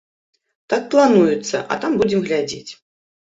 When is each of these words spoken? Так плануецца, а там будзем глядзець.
Так 0.73 0.87
плануецца, 0.93 1.57
а 1.75 1.77
там 1.83 1.91
будзем 2.01 2.23
глядзець. 2.31 2.71